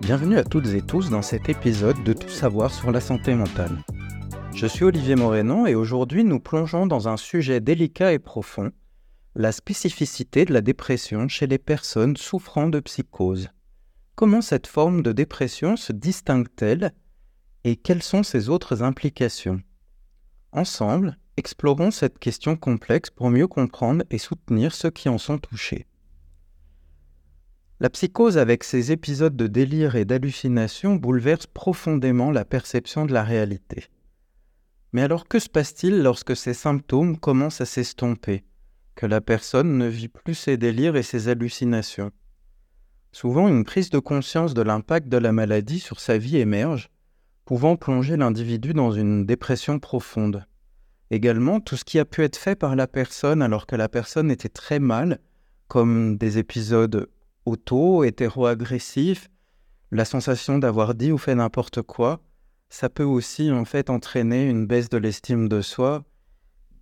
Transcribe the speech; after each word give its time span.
Bienvenue 0.00 0.38
à 0.38 0.44
toutes 0.44 0.68
et 0.68 0.80
tous 0.80 1.10
dans 1.10 1.22
cet 1.22 1.48
épisode 1.48 2.02
de 2.04 2.12
Tout 2.12 2.28
savoir 2.28 2.72
sur 2.72 2.92
la 2.92 3.00
santé 3.00 3.34
mentale. 3.34 3.84
Je 4.54 4.66
suis 4.66 4.84
Olivier 4.84 5.16
Morénon 5.16 5.66
et 5.66 5.74
aujourd'hui 5.74 6.22
nous 6.22 6.38
plongeons 6.38 6.86
dans 6.86 7.08
un 7.08 7.16
sujet 7.16 7.60
délicat 7.60 8.12
et 8.12 8.20
profond, 8.20 8.70
la 9.34 9.50
spécificité 9.50 10.44
de 10.44 10.52
la 10.52 10.60
dépression 10.60 11.26
chez 11.26 11.48
les 11.48 11.58
personnes 11.58 12.16
souffrant 12.16 12.68
de 12.68 12.78
psychose. 12.78 13.48
Comment 14.14 14.40
cette 14.40 14.68
forme 14.68 15.02
de 15.02 15.12
dépression 15.12 15.76
se 15.76 15.92
distingue-t-elle 15.92 16.92
et 17.64 17.74
quelles 17.74 18.02
sont 18.02 18.22
ses 18.22 18.48
autres 18.48 18.84
implications? 18.84 19.60
Ensemble, 20.52 21.18
explorons 21.36 21.90
cette 21.90 22.18
question 22.20 22.56
complexe 22.56 23.10
pour 23.10 23.30
mieux 23.30 23.48
comprendre 23.48 24.04
et 24.10 24.18
soutenir 24.18 24.74
ceux 24.74 24.90
qui 24.90 25.08
en 25.08 25.18
sont 25.18 25.38
touchés. 25.38 25.86
La 27.80 27.90
psychose 27.90 28.38
avec 28.38 28.64
ses 28.64 28.90
épisodes 28.90 29.36
de 29.36 29.46
délire 29.46 29.94
et 29.94 30.04
d'hallucination 30.04 30.96
bouleverse 30.96 31.46
profondément 31.46 32.32
la 32.32 32.44
perception 32.44 33.06
de 33.06 33.12
la 33.12 33.22
réalité. 33.22 33.84
Mais 34.92 35.02
alors 35.02 35.28
que 35.28 35.38
se 35.38 35.48
passe-t-il 35.48 36.02
lorsque 36.02 36.34
ces 36.34 36.54
symptômes 36.54 37.16
commencent 37.16 37.60
à 37.60 37.66
s'estomper, 37.66 38.42
que 38.96 39.06
la 39.06 39.20
personne 39.20 39.78
ne 39.78 39.86
vit 39.86 40.08
plus 40.08 40.34
ses 40.34 40.56
délires 40.56 40.96
et 40.96 41.04
ses 41.04 41.28
hallucinations? 41.28 42.10
Souvent 43.12 43.46
une 43.46 43.62
prise 43.62 43.90
de 43.90 44.00
conscience 44.00 44.54
de 44.54 44.62
l'impact 44.62 45.08
de 45.08 45.18
la 45.18 45.30
maladie 45.30 45.78
sur 45.78 46.00
sa 46.00 46.18
vie 46.18 46.38
émerge, 46.38 46.90
pouvant 47.44 47.76
plonger 47.76 48.16
l'individu 48.16 48.74
dans 48.74 48.90
une 48.90 49.24
dépression 49.24 49.78
profonde. 49.78 50.44
Également, 51.12 51.60
tout 51.60 51.76
ce 51.76 51.84
qui 51.84 52.00
a 52.00 52.04
pu 52.04 52.24
être 52.24 52.36
fait 52.36 52.56
par 52.56 52.74
la 52.74 52.88
personne 52.88 53.40
alors 53.40 53.68
que 53.68 53.76
la 53.76 53.88
personne 53.88 54.32
était 54.32 54.48
très 54.48 54.80
mal, 54.80 55.20
comme 55.68 56.16
des 56.18 56.38
épisodes 56.38 57.08
auto, 57.48 58.04
hétéro-agressif, 58.04 59.30
la 59.90 60.04
sensation 60.04 60.58
d'avoir 60.58 60.94
dit 60.94 61.12
ou 61.12 61.18
fait 61.18 61.34
n'importe 61.34 61.82
quoi, 61.82 62.20
ça 62.68 62.90
peut 62.90 63.04
aussi 63.04 63.50
en 63.50 63.64
fait 63.64 63.88
entraîner 63.88 64.48
une 64.48 64.66
baisse 64.66 64.90
de 64.90 64.98
l'estime 64.98 65.48
de 65.48 65.62
soi, 65.62 66.04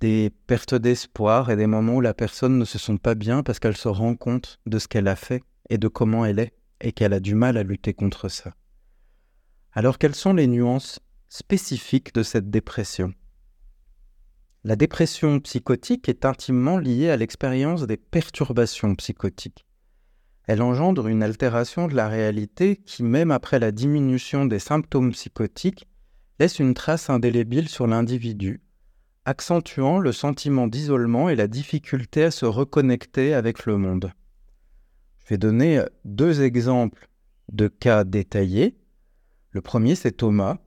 des 0.00 0.30
pertes 0.46 0.74
d'espoir 0.74 1.50
et 1.50 1.56
des 1.56 1.66
moments 1.66 1.96
où 1.96 2.00
la 2.00 2.14
personne 2.14 2.58
ne 2.58 2.64
se 2.64 2.78
sent 2.78 2.98
pas 2.98 3.14
bien 3.14 3.42
parce 3.42 3.58
qu'elle 3.58 3.76
se 3.76 3.88
rend 3.88 4.14
compte 4.14 4.60
de 4.66 4.78
ce 4.78 4.88
qu'elle 4.88 5.08
a 5.08 5.16
fait 5.16 5.42
et 5.70 5.78
de 5.78 5.88
comment 5.88 6.24
elle 6.24 6.38
est 6.38 6.52
et 6.82 6.92
qu'elle 6.92 7.14
a 7.14 7.20
du 7.20 7.34
mal 7.34 7.56
à 7.56 7.62
lutter 7.62 7.94
contre 7.94 8.28
ça. 8.28 8.54
Alors 9.72 9.98
quelles 9.98 10.14
sont 10.14 10.34
les 10.34 10.46
nuances 10.46 11.00
spécifiques 11.28 12.14
de 12.14 12.22
cette 12.22 12.50
dépression? 12.50 13.14
La 14.64 14.76
dépression 14.76 15.40
psychotique 15.40 16.08
est 16.10 16.26
intimement 16.26 16.76
liée 16.76 17.08
à 17.08 17.16
l'expérience 17.16 17.86
des 17.86 17.96
perturbations 17.96 18.94
psychotiques 18.94 19.64
elle 20.50 20.62
engendre 20.62 21.06
une 21.06 21.22
altération 21.22 21.86
de 21.86 21.94
la 21.94 22.08
réalité 22.08 22.74
qui, 22.74 23.04
même 23.04 23.30
après 23.30 23.60
la 23.60 23.70
diminution 23.70 24.46
des 24.46 24.58
symptômes 24.58 25.12
psychotiques, 25.12 25.86
laisse 26.40 26.58
une 26.58 26.74
trace 26.74 27.08
indélébile 27.08 27.68
sur 27.68 27.86
l'individu, 27.86 28.60
accentuant 29.24 30.00
le 30.00 30.10
sentiment 30.10 30.66
d'isolement 30.66 31.28
et 31.28 31.36
la 31.36 31.46
difficulté 31.46 32.24
à 32.24 32.32
se 32.32 32.46
reconnecter 32.46 33.32
avec 33.32 33.64
le 33.64 33.76
monde. 33.76 34.12
Je 35.18 35.28
vais 35.28 35.38
donner 35.38 35.84
deux 36.04 36.42
exemples 36.42 37.08
de 37.52 37.68
cas 37.68 38.02
détaillés. 38.02 38.76
Le 39.52 39.60
premier, 39.60 39.94
c'est 39.94 40.16
Thomas. 40.16 40.58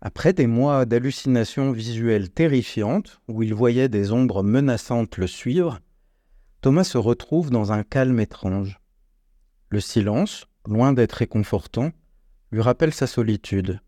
Après 0.00 0.32
des 0.32 0.46
mois 0.46 0.86
d'hallucinations 0.86 1.72
visuelles 1.72 2.30
terrifiantes, 2.30 3.20
où 3.28 3.42
il 3.42 3.52
voyait 3.52 3.90
des 3.90 4.12
ombres 4.12 4.42
menaçantes 4.42 5.18
le 5.18 5.26
suivre, 5.26 5.78
Thomas 6.62 6.84
se 6.84 6.96
retrouve 6.96 7.50
dans 7.50 7.70
un 7.70 7.82
calme 7.82 8.18
étrange. 8.18 8.80
Le 9.70 9.78
silence, 9.80 10.46
loin 10.66 10.92
d'être 10.92 11.12
réconfortant, 11.12 11.92
lui 12.50 12.60
rappelle 12.60 12.92
sa 12.92 13.06
solitude. 13.06 13.80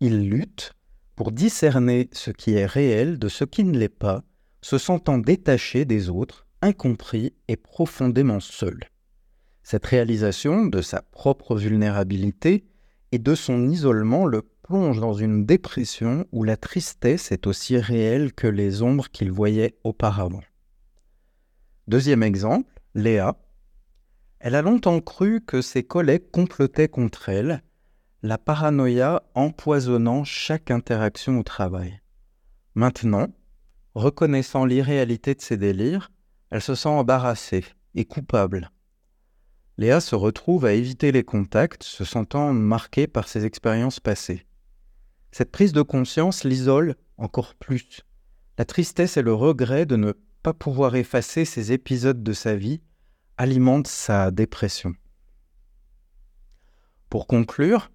Il 0.00 0.28
lutte 0.28 0.74
pour 1.16 1.32
discerner 1.32 2.10
ce 2.12 2.30
qui 2.30 2.52
est 2.52 2.66
réel 2.66 3.18
de 3.18 3.28
ce 3.28 3.44
qui 3.44 3.64
ne 3.64 3.78
l'est 3.78 3.88
pas, 3.88 4.24
se 4.60 4.76
sentant 4.76 5.16
détaché 5.16 5.86
des 5.86 6.10
autres, 6.10 6.46
incompris 6.60 7.34
et 7.48 7.56
profondément 7.56 8.40
seul. 8.40 8.78
Cette 9.62 9.86
réalisation 9.86 10.66
de 10.66 10.82
sa 10.82 11.00
propre 11.00 11.56
vulnérabilité 11.56 12.66
et 13.10 13.18
de 13.18 13.34
son 13.34 13.70
isolement 13.70 14.26
le 14.26 14.42
plonge 14.62 15.00
dans 15.00 15.14
une 15.14 15.46
dépression 15.46 16.26
où 16.30 16.44
la 16.44 16.58
tristesse 16.58 17.32
est 17.32 17.46
aussi 17.46 17.78
réelle 17.78 18.34
que 18.34 18.46
les 18.46 18.82
ombres 18.82 19.08
qu'il 19.08 19.32
voyait 19.32 19.78
auparavant. 19.82 20.42
Deuxième 21.86 22.22
exemple, 22.22 22.70
Léa, 22.94 23.38
elle 24.40 24.54
a 24.54 24.62
longtemps 24.62 25.00
cru 25.00 25.40
que 25.40 25.62
ses 25.62 25.82
collègues 25.82 26.30
complotaient 26.30 26.88
contre 26.88 27.28
elle, 27.28 27.62
la 28.22 28.38
paranoïa 28.38 29.22
empoisonnant 29.34 30.24
chaque 30.24 30.70
interaction 30.70 31.38
au 31.38 31.42
travail. 31.42 32.00
Maintenant, 32.74 33.28
reconnaissant 33.94 34.64
l'irréalité 34.64 35.34
de 35.34 35.40
ses 35.40 35.56
délires, 35.56 36.10
elle 36.50 36.62
se 36.62 36.74
sent 36.74 36.88
embarrassée 36.88 37.64
et 37.94 38.04
coupable. 38.04 38.70
Léa 39.76 40.00
se 40.00 40.14
retrouve 40.14 40.64
à 40.64 40.72
éviter 40.72 41.12
les 41.12 41.24
contacts, 41.24 41.84
se 41.84 42.04
sentant 42.04 42.52
marquée 42.52 43.06
par 43.06 43.28
ses 43.28 43.44
expériences 43.44 44.00
passées. 44.00 44.46
Cette 45.30 45.52
prise 45.52 45.72
de 45.72 45.82
conscience 45.82 46.44
l'isole 46.44 46.96
encore 47.16 47.54
plus. 47.54 48.02
La 48.56 48.64
tristesse 48.64 49.16
et 49.16 49.22
le 49.22 49.34
regret 49.34 49.86
de 49.86 49.96
ne 49.96 50.12
pas 50.42 50.52
pouvoir 50.52 50.96
effacer 50.96 51.44
ces 51.44 51.72
épisodes 51.72 52.22
de 52.22 52.32
sa 52.32 52.56
vie 52.56 52.80
alimente 53.38 53.86
sa 53.86 54.32
dépression. 54.32 54.94
Pour 57.08 57.28
conclure, 57.28 57.90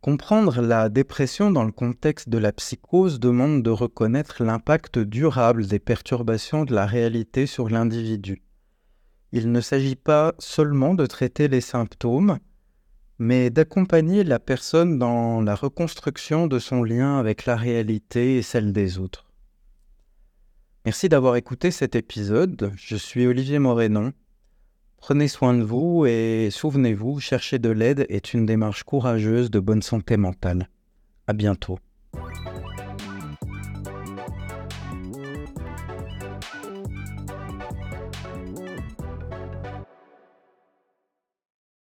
comprendre 0.00 0.62
la 0.62 0.88
dépression 0.88 1.50
dans 1.50 1.64
le 1.64 1.72
contexte 1.72 2.28
de 2.28 2.38
la 2.38 2.52
psychose 2.52 3.18
demande 3.18 3.64
de 3.64 3.70
reconnaître 3.70 4.44
l'impact 4.44 5.00
durable 5.00 5.66
des 5.66 5.80
perturbations 5.80 6.64
de 6.64 6.74
la 6.74 6.86
réalité 6.86 7.46
sur 7.46 7.68
l'individu. 7.68 8.42
Il 9.32 9.50
ne 9.50 9.60
s'agit 9.60 9.96
pas 9.96 10.32
seulement 10.38 10.94
de 10.94 11.06
traiter 11.06 11.48
les 11.48 11.60
symptômes, 11.60 12.38
mais 13.18 13.50
d'accompagner 13.50 14.22
la 14.22 14.38
personne 14.38 14.98
dans 14.98 15.40
la 15.40 15.56
reconstruction 15.56 16.46
de 16.46 16.60
son 16.60 16.84
lien 16.84 17.18
avec 17.18 17.46
la 17.46 17.56
réalité 17.56 18.36
et 18.36 18.42
celle 18.42 18.72
des 18.72 18.98
autres. 18.98 19.26
Merci 20.84 21.08
d'avoir 21.08 21.34
écouté 21.34 21.72
cet 21.72 21.96
épisode. 21.96 22.72
Je 22.76 22.94
suis 22.94 23.26
Olivier 23.26 23.58
Morénon 23.58 24.12
Prenez 25.06 25.28
soin 25.28 25.52
de 25.52 25.62
vous 25.62 26.06
et 26.06 26.48
souvenez-vous, 26.50 27.20
chercher 27.20 27.58
de 27.58 27.68
l'aide 27.68 28.06
est 28.08 28.32
une 28.32 28.46
démarche 28.46 28.84
courageuse 28.84 29.50
de 29.50 29.60
bonne 29.60 29.82
santé 29.82 30.16
mentale. 30.16 30.70
À 31.26 31.34
bientôt. 31.34 31.78